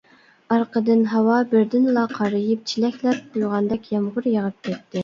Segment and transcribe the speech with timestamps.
[0.53, 4.99] ئارقىدىن ھاۋا بىردىنلا قارىيىپ چېلەكلەپ قۇيغاندەك يامغۇر يېغىپ كەتتى.